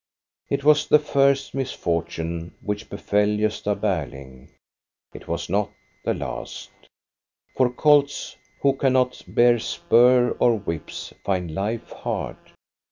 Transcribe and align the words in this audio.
It 0.49 0.63
was 0.63 0.87
the 0.87 0.97
first 0.97 1.53
misfortune 1.53 2.55
which 2.63 2.89
befell 2.89 3.27
Gosta 3.27 3.79
Ber 3.79 4.07
ling; 4.07 4.49
it 5.13 5.27
was 5.27 5.47
not 5.47 5.69
the 6.03 6.15
last. 6.15 6.71
\ 6.71 6.73
INTRODUCTION 6.73 6.89
II 6.89 7.55
For 7.55 7.69
colts 7.69 8.35
who 8.61 8.73
cannot 8.77 9.21
bear 9.27 9.59
spur 9.59 10.31
or 10.39 10.55
whips 10.55 11.13
find 11.23 11.53
life 11.53 11.91
hard. 11.91 12.37